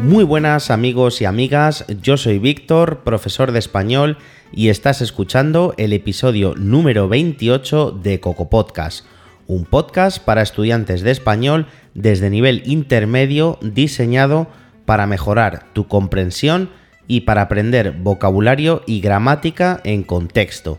[0.00, 4.18] Muy buenas amigos y amigas, yo soy Víctor, profesor de español,
[4.52, 9.06] y estás escuchando el episodio número 28 de Coco Podcast,
[9.46, 14.48] un podcast para estudiantes de español desde nivel intermedio diseñado
[14.84, 16.68] para mejorar tu comprensión
[17.08, 20.78] y para aprender vocabulario y gramática en contexto.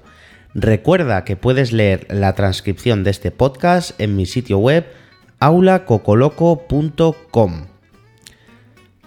[0.54, 4.86] Recuerda que puedes leer la transcripción de este podcast en mi sitio web
[5.40, 7.77] aulacocoloco.com.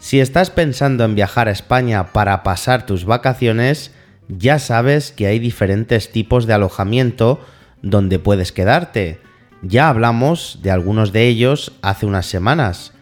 [0.01, 3.93] Si estás pensando en viajar a España para pasar tus vacaciones,
[4.29, 7.39] ya sabes que hay diferentes tipos de alojamiento
[7.83, 9.21] donde puedes quedarte.
[9.61, 12.95] Ya hablamos de algunos de ellos hace unas semanas.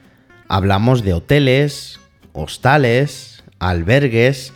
[0.48, 2.00] Hablamos de hoteles,
[2.32, 4.52] hostales, albergues,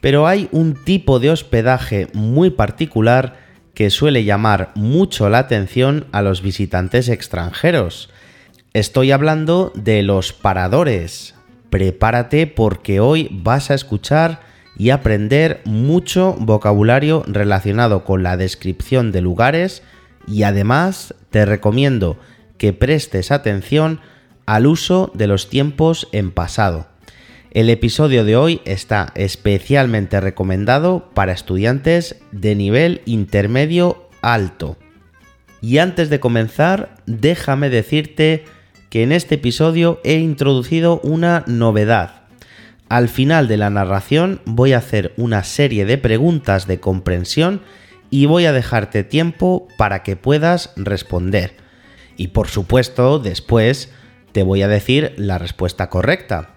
[0.00, 3.36] pero hay un tipo de hospedaje muy particular
[3.74, 8.10] que suele llamar mucho la atención a los visitantes extranjeros.
[8.72, 11.36] Estoy hablando de los paradores.
[11.70, 14.40] Prepárate porque hoy vas a escuchar
[14.76, 19.82] y aprender mucho vocabulario relacionado con la descripción de lugares
[20.26, 22.18] y además te recomiendo
[22.58, 24.00] que prestes atención
[24.46, 26.86] al uso de los tiempos en pasado.
[27.52, 34.76] El episodio de hoy está especialmente recomendado para estudiantes de nivel intermedio alto.
[35.60, 38.44] Y antes de comenzar, déjame decirte
[38.90, 42.22] que en este episodio he introducido una novedad.
[42.88, 47.62] Al final de la narración voy a hacer una serie de preguntas de comprensión
[48.10, 51.56] y voy a dejarte tiempo para que puedas responder.
[52.16, 53.92] Y por supuesto, después
[54.32, 56.54] te voy a decir la respuesta correcta.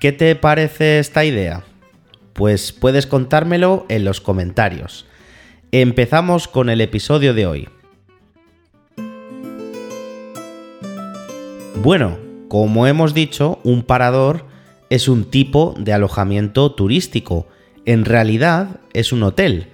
[0.00, 1.62] ¿Qué te parece esta idea?
[2.32, 5.06] Pues puedes contármelo en los comentarios.
[5.70, 7.68] Empezamos con el episodio de hoy.
[11.82, 12.16] Bueno,
[12.46, 14.46] como hemos dicho, un parador
[14.88, 17.48] es un tipo de alojamiento turístico.
[17.86, 19.66] En realidad es un hotel,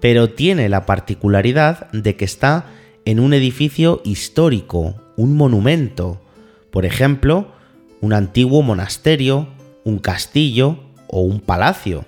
[0.00, 2.66] pero tiene la particularidad de que está
[3.04, 6.20] en un edificio histórico, un monumento.
[6.70, 7.48] Por ejemplo,
[8.00, 9.48] un antiguo monasterio,
[9.82, 12.04] un castillo o un palacio.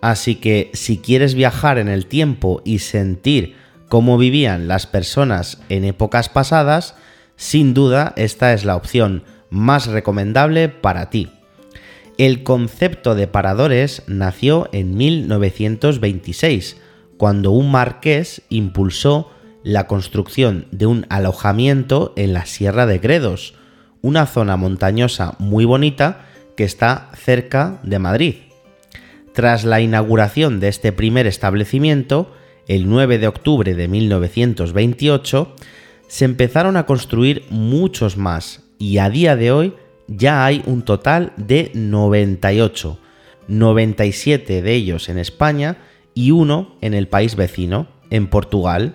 [0.00, 3.54] Así que si quieres viajar en el tiempo y sentir
[3.90, 6.94] cómo vivían las personas en épocas pasadas,
[7.38, 11.30] sin duda esta es la opción más recomendable para ti.
[12.18, 16.76] El concepto de paradores nació en 1926,
[17.16, 19.30] cuando un marqués impulsó
[19.62, 23.54] la construcción de un alojamiento en la Sierra de Gredos,
[24.02, 26.26] una zona montañosa muy bonita
[26.56, 28.34] que está cerca de Madrid.
[29.32, 32.34] Tras la inauguración de este primer establecimiento,
[32.66, 35.54] el 9 de octubre de 1928,
[36.08, 39.74] se empezaron a construir muchos más y a día de hoy
[40.08, 42.98] ya hay un total de 98,
[43.46, 45.76] 97 de ellos en España
[46.14, 48.94] y uno en el país vecino, en Portugal.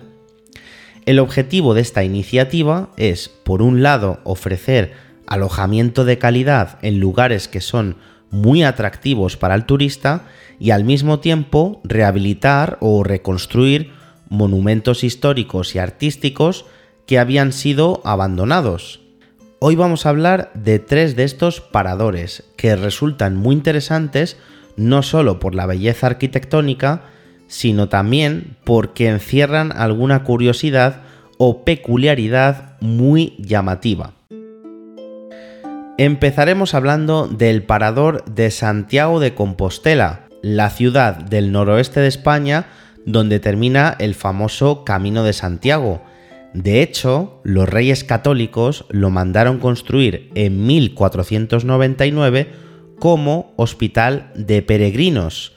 [1.06, 4.92] El objetivo de esta iniciativa es, por un lado, ofrecer
[5.26, 7.96] alojamiento de calidad en lugares que son
[8.30, 10.26] muy atractivos para el turista
[10.58, 13.92] y al mismo tiempo rehabilitar o reconstruir
[14.28, 16.66] monumentos históricos y artísticos
[17.06, 19.00] que habían sido abandonados.
[19.58, 24.36] Hoy vamos a hablar de tres de estos paradores que resultan muy interesantes
[24.76, 27.02] no solo por la belleza arquitectónica,
[27.46, 31.02] sino también porque encierran alguna curiosidad
[31.38, 34.12] o peculiaridad muy llamativa.
[35.96, 42.66] Empezaremos hablando del parador de Santiago de Compostela, la ciudad del noroeste de España
[43.06, 46.02] donde termina el famoso Camino de Santiago.
[46.54, 52.48] De hecho, los reyes católicos lo mandaron construir en 1499
[52.98, 55.52] como hospital de peregrinos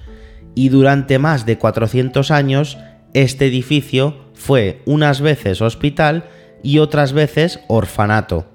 [0.55, 2.77] y durante más de 400 años
[3.13, 6.25] este edificio fue unas veces hospital
[6.63, 8.47] y otras veces orfanato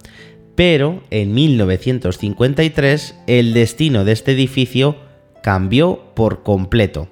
[0.55, 4.97] pero en 1953 el destino de este edificio
[5.43, 7.09] cambió por completo.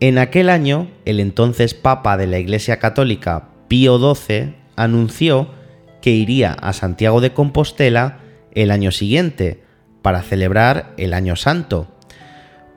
[0.00, 5.48] En aquel año, el entonces Papa de la Iglesia Católica, Pío XII, anunció
[6.00, 8.18] que iría a Santiago de Compostela
[8.52, 9.62] el año siguiente
[10.02, 11.88] para celebrar el Año Santo.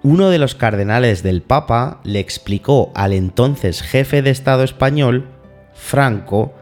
[0.04, 5.28] Uno de los cardenales del Papa le explicó al entonces jefe de Estado español,
[5.74, 6.54] Franco,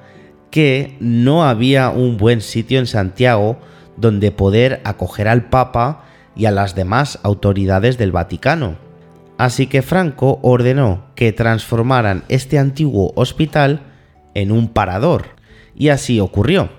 [0.50, 3.60] que no había un buen sitio en Santiago
[3.98, 6.06] donde poder acoger al Papa
[6.36, 8.78] y a las demás autoridades del Vaticano.
[9.38, 13.82] Así que Franco ordenó que transformaran este antiguo hospital
[14.36, 15.30] en un parador.
[15.76, 16.70] Y así ocurrió.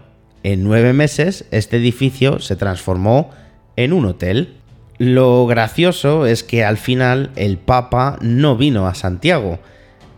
[0.45, 3.31] En nueve meses este edificio se transformó
[3.75, 4.59] en un hotel.
[4.99, 9.59] Lo gracioso es que al final el Papa no vino a Santiago.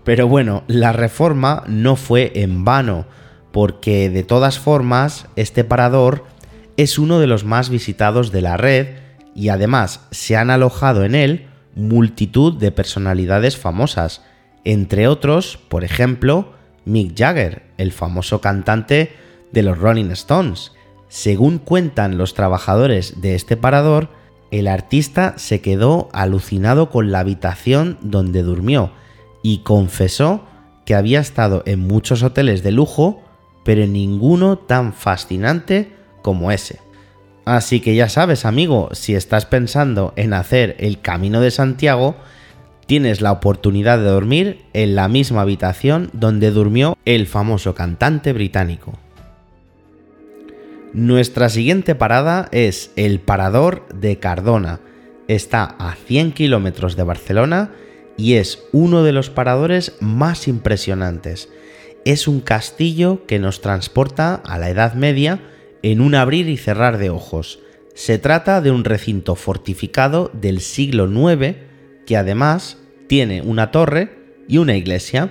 [0.04, 3.06] Pero bueno, la reforma no fue en vano,
[3.52, 6.24] porque de todas formas este parador
[6.76, 8.96] es uno de los más visitados de la red
[9.34, 14.22] y además se han alojado en él multitud de personalidades famosas,
[14.64, 16.54] entre otros, por ejemplo,
[16.88, 19.12] Mick Jagger, el famoso cantante
[19.52, 20.72] de los Rolling Stones.
[21.08, 24.08] Según cuentan los trabajadores de este parador,
[24.50, 28.92] el artista se quedó alucinado con la habitación donde durmió
[29.42, 30.42] y confesó
[30.84, 33.22] que había estado en muchos hoteles de lujo,
[33.64, 35.92] pero en ninguno tan fascinante
[36.22, 36.80] como ese.
[37.44, 42.16] Así que ya sabes, amigo, si estás pensando en hacer el Camino de Santiago,
[42.88, 48.98] tienes la oportunidad de dormir en la misma habitación donde durmió el famoso cantante británico.
[50.94, 54.80] Nuestra siguiente parada es el Parador de Cardona.
[55.28, 57.72] Está a 100 kilómetros de Barcelona
[58.16, 61.50] y es uno de los paradores más impresionantes.
[62.06, 65.40] Es un castillo que nos transporta a la Edad Media
[65.82, 67.58] en un abrir y cerrar de ojos.
[67.94, 71.67] Se trata de un recinto fortificado del siglo IX
[72.08, 74.16] que además tiene una torre
[74.48, 75.30] y una iglesia.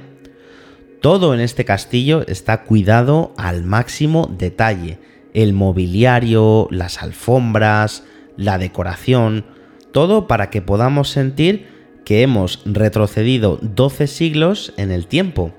[1.02, 5.00] Todo en este castillo está cuidado al máximo detalle
[5.34, 8.04] el mobiliario, las alfombras,
[8.38, 9.48] la decoración,
[9.92, 11.66] todo para que podamos sentir
[12.06, 15.54] que hemos retrocedido 12 siglos en el tiempo.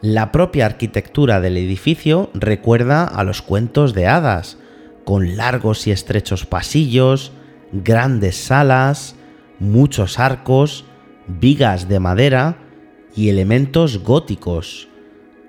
[0.00, 4.56] La propia arquitectura del edificio recuerda a los cuentos de hadas,
[5.04, 7.32] con largos y estrechos pasillos,
[7.72, 9.16] grandes salas,
[9.58, 10.84] muchos arcos,
[11.26, 12.58] vigas de madera
[13.14, 14.88] y elementos góticos.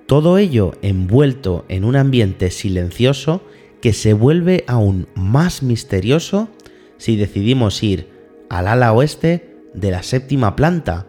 [0.06, 3.42] Todo ello envuelto en un ambiente silencioso
[3.82, 6.50] que se vuelve aún más misterioso
[6.98, 8.10] si decidimos ir
[8.50, 11.08] al ala oeste de la séptima planta,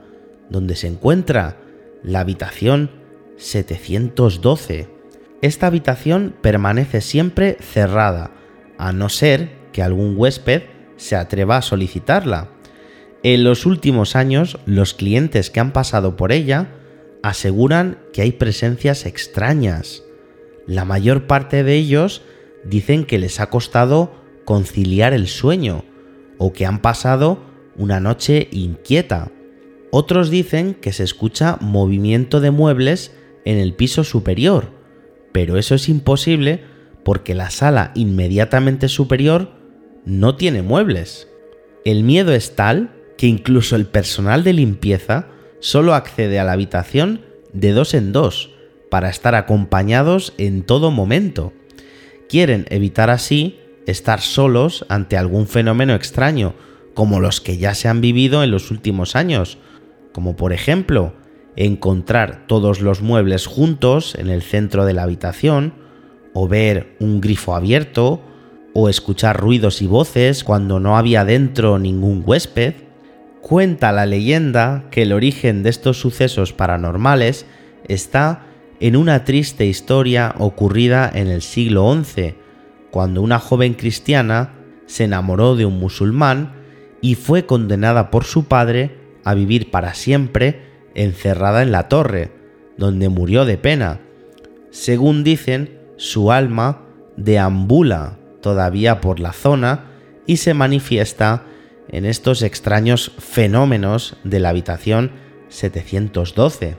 [0.51, 1.59] donde se encuentra
[2.03, 2.91] la habitación
[3.37, 4.89] 712.
[5.43, 8.33] Esta habitación permanece siempre cerrada,
[8.79, 10.63] a no ser que algún huésped
[10.97, 12.51] se atreva a solicitarla.
[13.23, 16.69] En los últimos años, los clientes que han pasado por ella
[17.23, 20.05] aseguran que hay presencias extrañas.
[20.67, 22.23] La mayor parte de ellos
[22.65, 24.13] dicen que les ha costado
[24.45, 25.85] conciliar el sueño
[26.39, 27.41] o que han pasado
[27.77, 29.31] una noche inquieta.
[29.91, 33.13] Otros dicen que se escucha movimiento de muebles
[33.45, 34.71] en el piso superior,
[35.33, 36.63] pero eso es imposible
[37.05, 39.53] porque la sala inmediatamente superior
[40.05, 41.29] no tiene muebles.
[41.85, 45.29] El miedo es tal que incluso el personal de limpieza
[45.61, 47.23] solo accede a la habitación
[47.53, 48.51] de dos en dos,
[48.91, 51.53] para estar acompañados en todo momento.
[52.29, 56.55] Quieren evitar así estar solos ante algún fenómeno extraño,
[56.95, 59.59] como los que ya se han vivido en los últimos años,
[60.13, 61.15] como por ejemplo
[61.57, 65.75] encontrar todos los muebles juntos en el centro de la habitación,
[66.35, 68.23] o ver un grifo abierto,
[68.75, 72.75] o escuchar ruidos y voces cuando no había dentro ningún huésped.
[73.47, 77.47] Cuenta la leyenda que el origen de estos sucesos paranormales
[77.87, 78.45] está
[78.81, 82.35] en una triste historia ocurrida en el siglo XI,
[82.91, 84.55] cuando una joven cristiana
[84.87, 86.57] se enamoró de un musulmán
[87.01, 90.63] y fue condenada por su padre a vivir para siempre
[90.97, 92.33] encerrada en la torre,
[92.77, 94.01] donde murió de pena.
[94.73, 96.83] Según dicen, su alma
[97.17, 99.85] deambula todavía por la zona
[100.27, 101.45] y se manifiesta
[101.89, 105.13] en estos extraños fenómenos de la habitación
[105.49, 106.77] 712.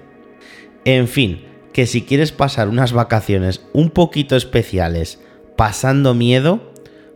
[0.86, 5.22] En fin, que si quieres pasar unas vacaciones un poquito especiales
[5.56, 6.74] pasando miedo,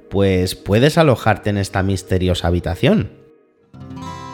[0.10, 3.12] pues puedes alojarte en esta misteriosa habitación.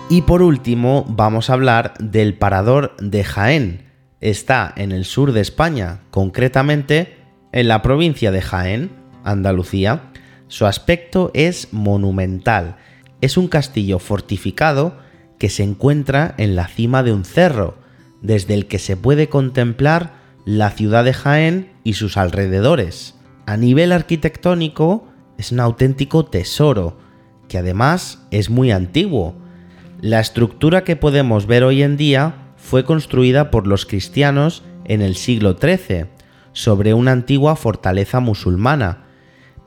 [0.10, 3.92] Y por último, vamos a hablar del Parador de Jaén.
[4.22, 7.18] Está en el sur de España, concretamente
[7.52, 8.92] en la provincia de Jaén,
[9.24, 10.12] Andalucía.
[10.48, 12.78] Su aspecto es monumental
[13.22, 14.98] es un castillo fortificado
[15.40, 17.78] que se encuentra en la cima de un cerro,
[18.22, 20.14] desde el que se puede contemplar
[20.46, 23.16] la ciudad de Jaén y sus alrededores.
[23.46, 25.08] A nivel arquitectónico
[25.38, 26.98] es un auténtico tesoro,
[27.48, 29.36] que además es muy antiguo.
[30.02, 35.16] La estructura que podemos ver hoy en día fue construida por los cristianos en el
[35.16, 36.06] siglo XIII,
[36.54, 39.06] sobre una antigua fortaleza musulmana,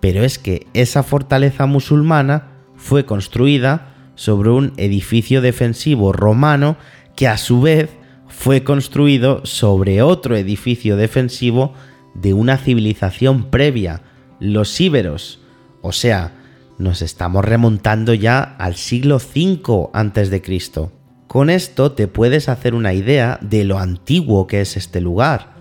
[0.01, 2.50] pero es que esa fortaleza musulmana
[2.81, 6.77] fue construida sobre un edificio defensivo romano
[7.15, 7.91] que a su vez
[8.27, 11.75] fue construido sobre otro edificio defensivo
[12.15, 14.03] de una civilización previa,
[14.41, 15.41] los íberos.
[15.83, 16.33] O sea,
[16.79, 20.91] nos estamos remontando ya al siglo V a.C.
[21.29, 25.55] Con esto te puedes hacer una idea de lo antiguo que es este lugar,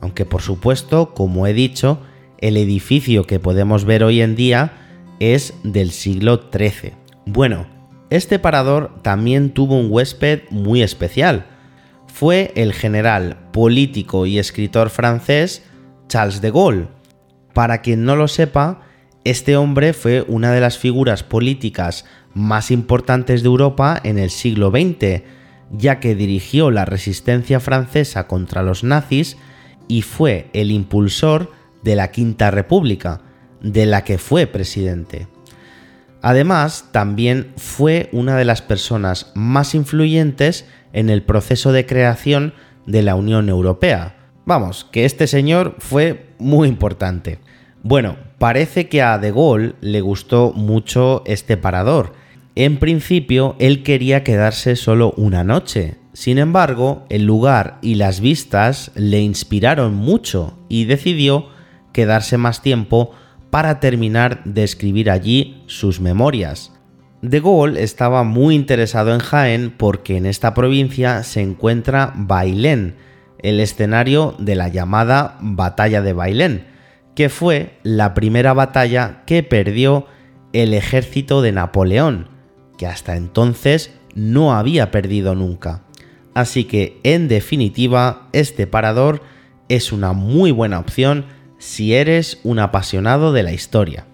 [0.00, 2.00] aunque por supuesto, como he dicho,
[2.38, 4.83] el edificio que podemos ver hoy en día
[5.20, 6.92] es del siglo XIII.
[7.26, 7.66] Bueno,
[8.10, 11.46] este parador también tuvo un huésped muy especial.
[12.06, 15.62] Fue el general, político y escritor francés
[16.08, 16.88] Charles de Gaulle.
[17.52, 18.82] Para quien no lo sepa,
[19.24, 22.04] este hombre fue una de las figuras políticas
[22.34, 25.22] más importantes de Europa en el siglo XX,
[25.70, 29.36] ya que dirigió la resistencia francesa contra los nazis
[29.88, 31.52] y fue el impulsor
[31.82, 33.22] de la Quinta República,
[33.64, 35.26] de la que fue presidente.
[36.22, 42.54] Además, también fue una de las personas más influyentes en el proceso de creación
[42.86, 44.16] de la Unión Europea.
[44.46, 47.38] Vamos, que este señor fue muy importante.
[47.82, 52.12] Bueno, parece que a De Gaulle le gustó mucho este parador.
[52.54, 55.96] En principio, él quería quedarse solo una noche.
[56.12, 61.48] Sin embargo, el lugar y las vistas le inspiraron mucho y decidió
[61.92, 63.12] quedarse más tiempo
[63.54, 66.72] para terminar de escribir allí sus memorias.
[67.22, 72.96] De Gaulle estaba muy interesado en Jaén porque en esta provincia se encuentra Bailén,
[73.38, 76.66] el escenario de la llamada Batalla de Bailén,
[77.14, 80.08] que fue la primera batalla que perdió
[80.52, 82.30] el ejército de Napoleón,
[82.76, 85.84] que hasta entonces no había perdido nunca.
[86.34, 89.22] Así que, en definitiva, este parador
[89.68, 91.26] es una muy buena opción
[91.58, 94.06] si eres un apasionado de la historia.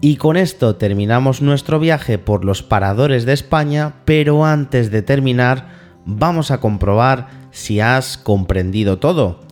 [0.00, 5.68] Y con esto terminamos nuestro viaje por los paradores de España, pero antes de terminar
[6.04, 9.46] vamos a comprobar si has comprendido todo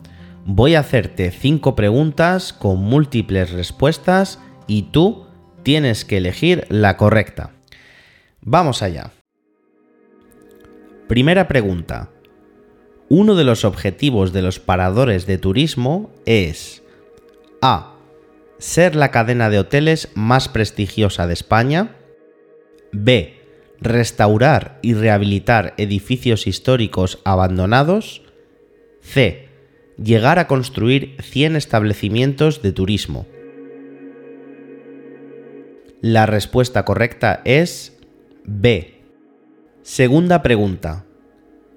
[0.46, 5.26] voy a hacerte 5 preguntas con múltiples respuestas y tú
[5.62, 7.52] tienes que elegir la correcta.
[8.40, 9.10] Vamos allá.
[11.08, 12.10] Primera pregunta.
[13.08, 16.82] Uno de los objetivos de los paradores de turismo es
[17.60, 17.96] A.
[18.58, 21.96] Ser la cadena de hoteles más prestigiosa de España.
[22.92, 23.40] B.
[23.80, 28.22] Restaurar y rehabilitar edificios históricos abandonados.
[29.02, 29.48] C
[30.02, 33.26] llegar a construir 100 establecimientos de turismo?
[36.00, 37.96] La respuesta correcta es
[38.44, 39.00] B.
[39.82, 41.04] Segunda pregunta.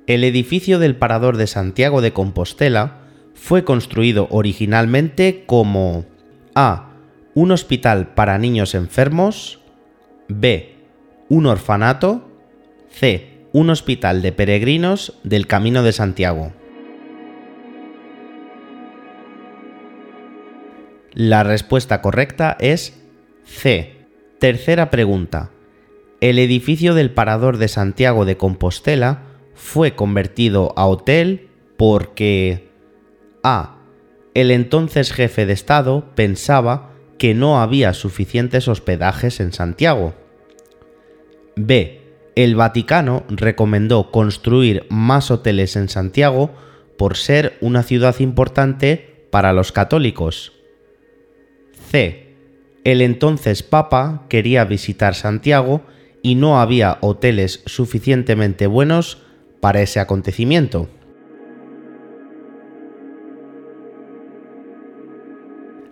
[0.08, 3.00] El edificio del Parador de Santiago de Compostela
[3.34, 6.06] fue construido originalmente como
[6.56, 6.94] A.
[7.34, 9.60] Un hospital para niños enfermos.
[10.30, 10.76] B.
[11.28, 12.26] Un orfanato.
[12.90, 13.42] C.
[13.52, 16.54] Un hospital de peregrinos del Camino de Santiago.
[21.14, 22.98] La respuesta correcta es
[23.44, 24.06] C.
[24.40, 25.52] Tercera pregunta.
[26.22, 29.27] El edificio del Parador de Santiago de Compostela
[29.58, 32.70] fue convertido a hotel porque
[33.44, 33.80] A.
[34.34, 40.14] El entonces jefe de Estado pensaba que no había suficientes hospedajes en Santiago.
[41.56, 42.02] B.
[42.36, 46.52] El Vaticano recomendó construir más hoteles en Santiago
[46.96, 50.54] por ser una ciudad importante para los católicos.
[51.90, 52.36] C.
[52.84, 55.82] El entonces Papa quería visitar Santiago
[56.22, 59.24] y no había hoteles suficientemente buenos
[59.68, 60.88] para ese acontecimiento.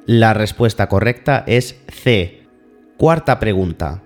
[0.05, 2.47] La respuesta correcta es C.
[2.95, 4.01] Cuarta pregunta.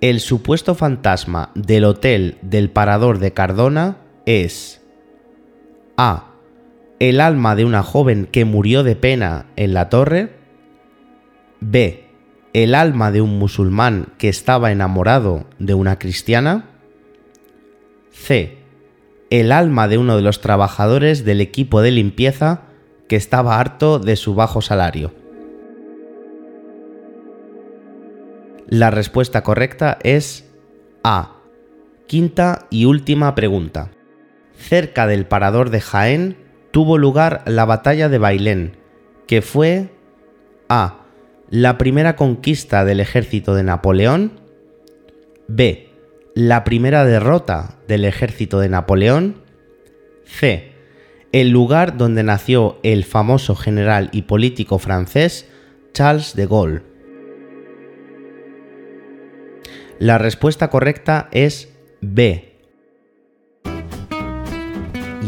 [0.00, 4.82] El supuesto fantasma del hotel del Parador de Cardona es
[5.96, 6.32] A.
[6.98, 10.32] El alma de una joven que murió de pena en la torre.
[11.60, 12.08] B.
[12.54, 16.64] El alma de un musulmán que estaba enamorado de una cristiana.
[18.10, 18.59] C.
[19.30, 22.62] El alma de uno de los trabajadores del equipo de limpieza
[23.08, 25.12] que estaba harto de su bajo salario.
[28.68, 30.48] La respuesta correcta es
[31.02, 31.36] A.
[32.06, 33.90] Quinta y última pregunta.
[34.56, 36.36] Cerca del parador de Jaén
[36.70, 38.76] tuvo lugar la batalla de Bailén,
[39.26, 39.90] que fue
[40.68, 41.00] A
[41.50, 44.40] la primera conquista del ejército de Napoleón.
[45.48, 45.89] B.
[46.42, 49.42] La primera derrota del ejército de Napoleón.
[50.24, 50.72] C.
[51.32, 55.46] El lugar donde nació el famoso general y político francés
[55.92, 56.82] Charles de Gaulle.
[59.98, 62.54] La respuesta correcta es B.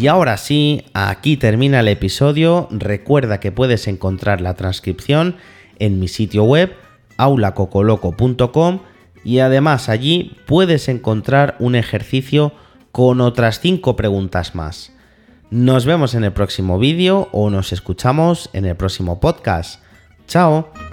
[0.00, 2.68] Y ahora sí, aquí termina el episodio.
[2.70, 5.36] Recuerda que puedes encontrar la transcripción
[5.78, 6.72] en mi sitio web
[7.18, 8.80] aulacocoloco.com
[9.24, 12.52] y además allí puedes encontrar un ejercicio
[12.92, 14.92] con otras 5 preguntas más.
[15.50, 19.82] Nos vemos en el próximo vídeo o nos escuchamos en el próximo podcast.
[20.26, 20.91] ¡Chao!